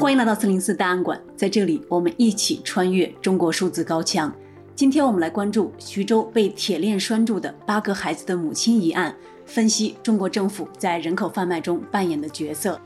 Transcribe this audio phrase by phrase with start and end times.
[0.00, 4.34] 欢迎来到四零四档案馆，在这里我们一起穿越中国数字高墙。
[4.74, 12.80] 今天我们来关注徐州被铁链拴住的八个孩子的母亲一案，分析中国政府在人口贩卖中扮演的角色。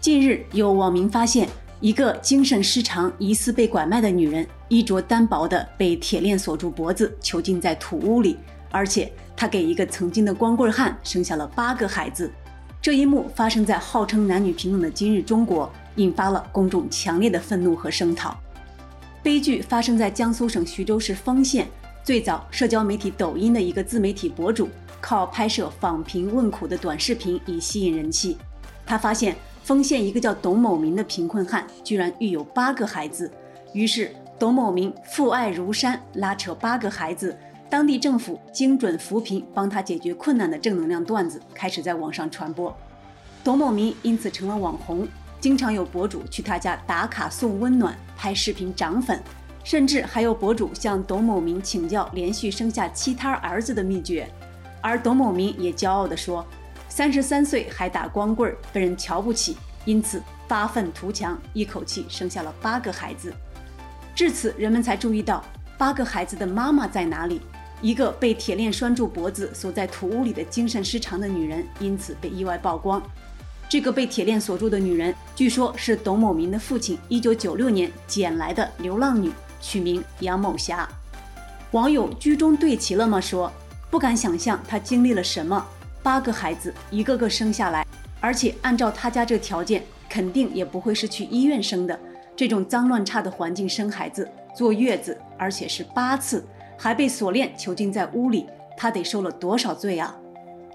[0.00, 1.48] 近日，有网民发现
[1.80, 8.36] 一个精神失常、疑似被拐卖的女人，衣着单薄的被铁链锁住脖子，囚禁在土屋里，
[8.72, 12.28] 而且她给一个曾经的光棍汉生下了八个孩子。
[12.82, 18.36] 这一幕发生在号称男女平等的今日中国，引发了公众强烈的愤怒和声讨。
[19.22, 21.68] 悲剧发生在江苏省徐州市丰县，
[22.02, 24.68] 最早社交媒体抖音的一个自媒体博主，
[25.00, 28.38] 靠拍摄访贫问苦的短视频以吸引人气。
[28.86, 33.30] 他发现丰县一个叫董某明的贫困汉居然育有八个孩子，
[33.74, 37.36] 于是董某明父爱如山，拉扯八个孩子。
[37.68, 42.76] 当地政府精准扶贫，帮他解决困难的正能量段子开始在网上传播，
[43.44, 45.06] 董某明因此成了网红，
[45.40, 49.22] 经常有博主去他家打卡送温暖、拍视频涨粉，
[49.64, 54.28] 甚至还有博主向董某明请教连续生下七胎儿子的秘诀，
[54.82, 56.46] 而董某明也骄傲地说，
[56.88, 59.56] 三十三岁还打光棍，被人瞧不起，
[59.86, 63.32] 因此发愤图强，一口气生下了八个孩子。
[64.14, 65.42] 至此，人们才注意到
[65.78, 67.40] 八个孩子的妈妈在哪里。
[67.80, 73.02] 一个被铁链拴住脖子、锁在土屋里的精神失常的女人，因此被意外曝光。
[73.70, 80.88] 这个被铁链锁住的女人，据说是董某明的父亲1996年捡来的流浪女，取名杨某霞。
[81.70, 83.20] 网友居中对齐了吗？
[83.20, 83.48] 说
[83.88, 85.64] 不敢想象她经历了什么，
[86.02, 87.86] 八个孩子一个个生下来，
[88.20, 91.96] 而且按照她家这条件，肯定也不会是去医院生的。
[92.34, 96.44] 这种脏乱差的环境生孩子、坐月子，而且是八次。
[96.76, 98.46] 还被锁链囚禁在屋里，
[98.76, 100.16] 她得受了多少罪啊？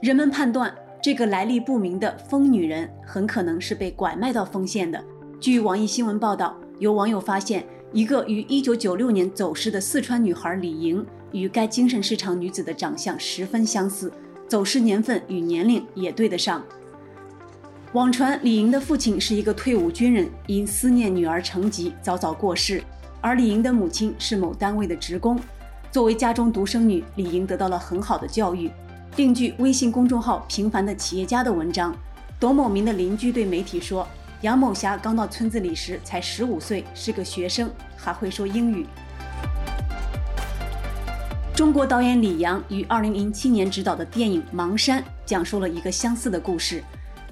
[0.00, 0.72] 人们判断
[1.04, 5.04] 这个来历不明的疯女人很可能是被拐卖到丰县的。
[5.38, 14.10] 据网易新闻报道，有网友发现一个于1996年走失的四川女孩李莹，与该精神失常女子的长相十分相似，
[14.48, 16.64] 走失年份与年龄也对得上。
[17.92, 22.82] 网传李莹的父亲是一个退伍军人，因思念女儿成疾早早过世，
[23.20, 25.38] 而李莹的母亲是某单位的职工。
[25.92, 28.70] 作为家中独生女，李莹得到了很好的教育。
[29.16, 31.94] 另据微信公众号“平凡的企业家”的文章，
[32.40, 34.04] 董某明的邻居对媒体说，
[34.40, 38.84] 杨某霞刚到村子里时才十五岁，是个学生，还会说英语。
[41.54, 46.82] 中国导演李阳于二零零七年执导的电影《盲山》讲述了一个相似的故事：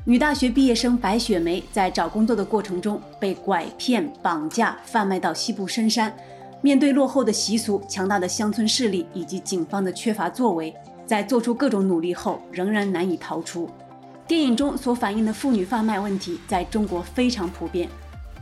[0.05, 6.15] 女大学毕业生白雪梅在找工作的过程中被拐骗、绑架、贩卖到西部深山。
[6.61, 10.73] 面对落后的习俗、强大的乡村势力以及警方的缺乏作为，
[11.13, 13.69] 在做出各种努力后，仍然难以逃出。
[14.27, 17.87] 电影中所反映的妇女贩卖问题在中国非常普遍。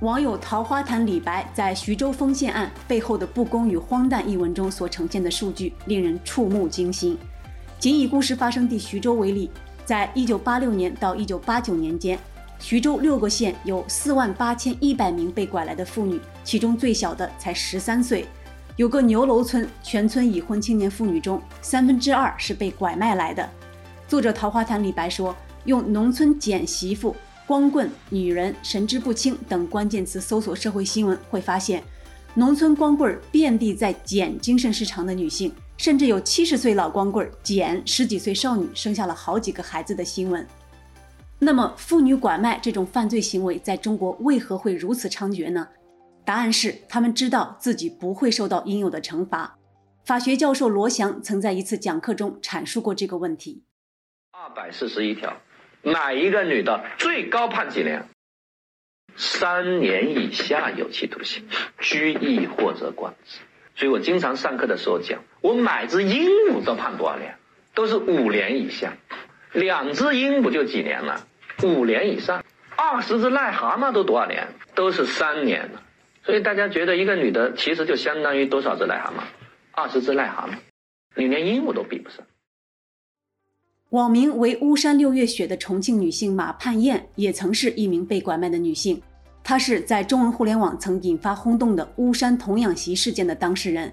[0.03, 7.19] 网友桃花潭李白在徐州丰县案背后的不公与荒诞一文中所呈现的数据，令人触目惊心。
[7.81, 9.50] 仅以故事发生地徐州为例，
[9.84, 12.16] 在一九八六年到一九八九年间。
[12.60, 18.28] 徐州六个县有四万八千一百名被拐来的妇女，其中最小的才十三岁。
[18.81, 23.47] 有个牛楼村，全村已婚青年妇女中三分之二是被拐卖来的。
[24.09, 25.37] 作者桃花潭李白说
[25.67, 27.15] ：“用农村捡媳妇、
[27.47, 31.83] 光棍、女人、神志不清等关键词搜索社会新闻，会发现，
[32.33, 40.47] 农村光棍遍地在捡精神失常的女性，甚至有七十岁老光棍捡十几岁少女生下了好几个孩子的新闻。”
[41.39, 45.69] 那么，妇女拐卖这种犯罪行为在中国为何会如此猖獗呢？
[46.31, 49.59] 答案是，他们知道自己不会受到应有的惩罚。
[50.05, 53.65] 法学教授罗翔曾在一次讲课中阐述过这个问题。
[54.31, 55.39] 二百四十一条，
[55.83, 58.05] 哪一个女的最高判几年？
[59.17, 61.49] 三年以下有期徒刑、
[61.81, 63.41] 拘役或者管制。
[63.75, 67.35] 所以我经常上课的时候讲，我买只鹦鹉都判多少年？
[67.75, 68.93] 都是五年以下。
[69.51, 71.27] 两只鹦鹉就几年了？
[71.65, 72.45] 五年以上，
[72.77, 74.47] 二十只癞蛤蟆都多少年？
[74.76, 75.83] 都是三年了。
[76.22, 79.22] 所以大家觉得一个女的其实就相当于多少只癞蛤蟆？
[79.72, 80.56] 二十只癞蛤蟆，
[81.17, 82.25] 你连鹦鹉都比不上。
[83.90, 89.02] 网名为“巫山六月雪”的重庆女性马盼燕也曾是一名被拐卖的女性。
[89.43, 93.93] 她是在中文互联网曾引发轰动的巫山童养媳事件的当事人。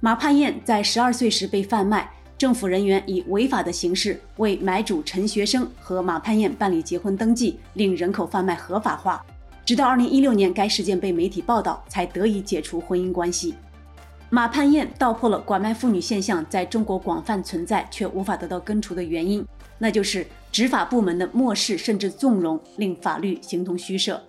[0.00, 2.10] 马盼燕在十二岁时被贩卖。
[2.36, 9.22] 政府人员以违法的形式为买主陈学生和马盼燕办理结婚登记，令人口贩卖合法化。
[9.70, 13.54] 直到二零一六年，该事件被媒体报道，才得以解除婚姻关系。
[14.28, 19.46] 马盼燕道破了拐卖妇女现象在中国广泛存在却无法得到根除的原因，
[19.78, 24.20] 那就是执法部门的漠视甚至纵容，令法律形同虚设。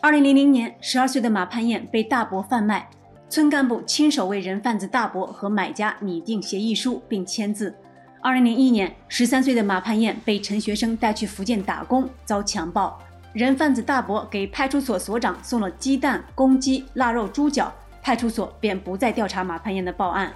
[0.00, 2.90] 二零零零年，十二岁的马盼燕被大伯贩卖，
[3.28, 7.72] 村干部亲手为人贩子大伯和买家拟定协议书并签字。
[8.20, 12.98] 二零零一年，十三岁的马盼燕被陈学生带去福建打工，遭强暴，
[13.32, 20.30] 人贩子大伯给派出所所长送了鸡蛋、公鸡、腊肉、猪脚，派出所便不再调查马盼燕的报案。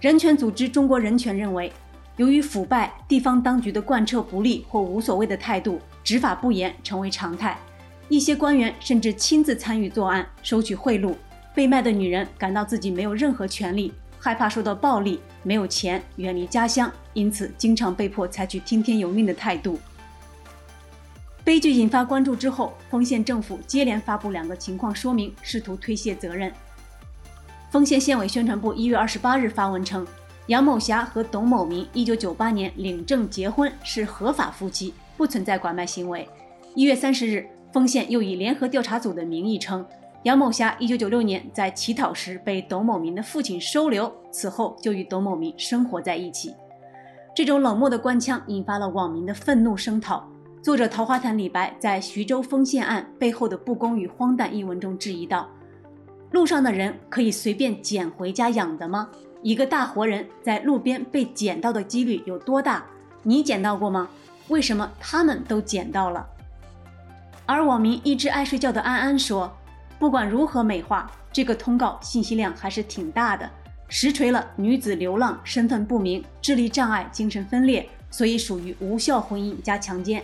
[0.00, 1.72] 人权组织中国人权认为，
[2.16, 7.56] 由于腐败、地方当局的贯彻不力或无所谓的态度，执法不严成为常态。
[8.08, 11.14] 一些官员甚至亲自参与作案，收取贿赂。
[11.54, 19.78] 被卖的女人感到自己没有任何权利，害怕受到暴力，没有钱，远离家乡，因此经常被迫采取听天由命的态度。
[21.48, 26.52] 悲剧引发关注之后，丰县政府接连发布两个情况说明，试图推卸责任。
[27.70, 30.06] 丰县县委宣传部一月二十八日发文称，
[30.48, 36.28] 杨某霞和董某明一九九八年领证结婚，是合法夫妻，不存在拐卖行为。
[36.74, 37.48] 一月三十日。
[37.72, 39.82] 丰县又以联合调查组的名义称，
[40.24, 46.54] 杨某霞1996年在乞讨时被董某明的父亲收留，此后就与董某明生活在一起。
[47.34, 50.28] 这种冷漠的官腔引发了网民的愤怒声讨。
[50.68, 55.48] 作者桃花潭李白在《徐州丰县案》背后的不公与荒诞一文中质疑道
[56.30, 59.08] ：“路上的人可以随便捡回家养的吗？
[59.42, 62.84] 一个大活人在路边被捡到的几率有多大？
[63.22, 64.10] 你捡到过吗？
[64.48, 66.28] 为什么他们都捡到了？”
[67.46, 69.50] 而网民一直爱睡觉的安安说
[69.98, 73.50] ：“不管如何美化，这个通告信息量还是挺大的，
[73.88, 80.22] 实锤了女子流浪、身份不明、智力障碍、精神分裂，所以属于无效婚姻加强奸，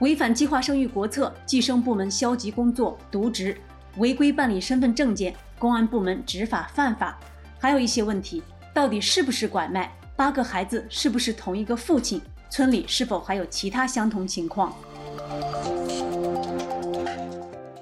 [0.00, 3.56] 违反计划生育国策，计生部门消极工作、渎职，
[3.98, 7.18] 违规办理身份证件，公安部门执法犯法，
[7.58, 8.42] 还有一些问题，
[8.74, 9.92] 到底是不是拐卖？
[10.16, 12.20] 八个孩子是不是同一个父亲？
[12.50, 14.72] 村里是否还有其他相同情况？”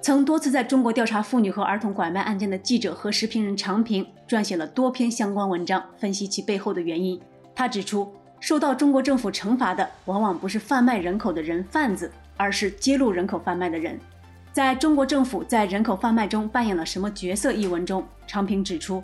[0.00, 7.20] 曾多次在中国调查妇女和儿童拐卖案件的记者和时评人常平撰写了多篇相关文章，分析其背后的原因。
[7.55, 8.12] 他指出，
[8.43, 13.97] 受到中国政府惩罚的往往不是贩卖人口的人贩子，而是揭露人口贩卖的人。
[14.53, 17.53] 在中国政府在人口贩卖中扮演了什么角色？
[17.53, 19.00] 一文中，常平指出，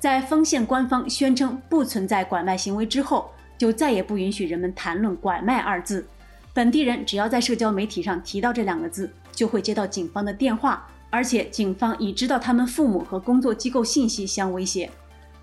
[0.00, 6.04] 在丰县官方宣称不存在拐卖行为之后，就再也不允许人们谈论“拐卖”二字。
[6.52, 14.90] 本地人只要在社交媒体上提到这两个字，就会接到警方的电话，而且警方以知道他们父母和工作机构信息相威胁。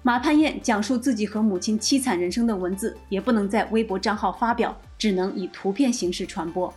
[0.08, 6.74] 马盼燕讲述自己和母亲凄惨人生的文字也不能在微博账号发表，只能以图片形式传播。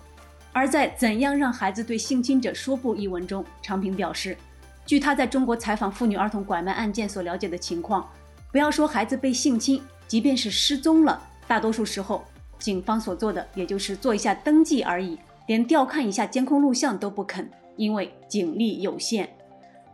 [0.52, 4.36] 而在《怎样让孩子对性侵者说不》一文中，常平表示，
[4.84, 8.04] 据他在中国采访妇女儿童拐卖案件所了解的情况，
[8.50, 12.24] 不要说孩子被性侵，即便是失踪了，大多数时候
[12.58, 15.16] 警方所做的也就是做一下登记而已。
[15.46, 19.28] 连调看一下监控录像都不肯，因为警力有限。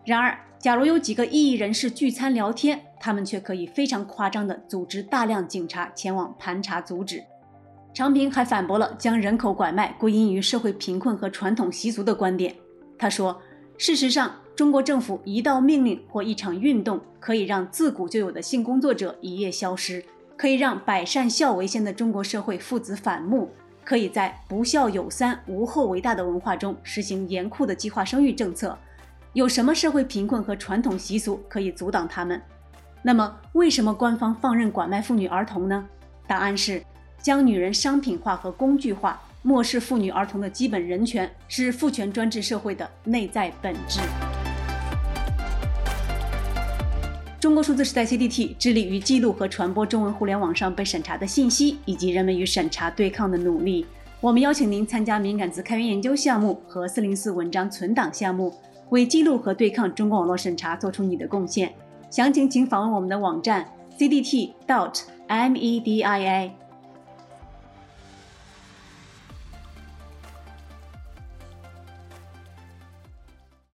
[0.06, 7.22] 然而，假如有几个异议人士聚餐聊天，他们却可以非常夸张地组织大量警察前往盘查阻止。
[7.94, 12.52] 常平还反驳了将人口拐卖归因于社会贫困和传统习俗的观点。
[12.98, 13.40] 他说
[13.78, 20.04] ：“事实上，中国政府一道命令或一场运动，可以让自古就有的性工作者一夜消失，
[20.36, 23.48] 可以让百善孝为先的中国社会父子反目。”
[23.84, 28.76] 可以在不孝有三、无后为大的文化中实行严酷的计划生育政策，
[29.36, 32.40] 有什么社会贫困和传统习俗可以阻挡他们？
[33.02, 35.86] 那么，为什么官方放任拐卖妇女儿童呢？
[36.26, 36.82] 答案是，
[37.20, 44.00] 将女人商品化和工具化，漠视妇女儿童的基本人权，是父权专制社会的内在本质。
[47.38, 53.84] 中国数字时代 CDT 致力于记录和传播中文互联网上被审查的信息，以及人们与审查对抗的努力。
[54.22, 58.54] 我们邀请您参加敏感词开源研究项目和404文章存档项目，
[58.90, 61.72] 为记录和对抗中国网络审查做出你的贡献。
[62.10, 63.66] 详情请访问我们的网站
[63.98, 66.50] cdt.dot.media。